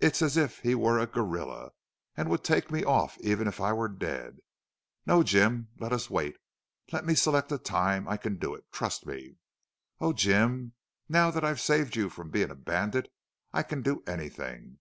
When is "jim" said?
5.22-5.68, 10.12-10.72